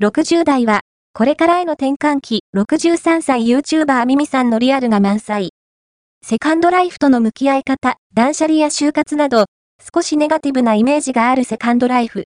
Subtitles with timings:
[0.00, 5.50] 60代は、これからへの転換期、63歳 YouTuber ミミさんのリアルが満載。
[6.24, 9.46] セカンドライフとの向き合い方、断捨離や就活など、
[9.92, 12.16] 少しネガティブなイメージがあるセカンドライフ。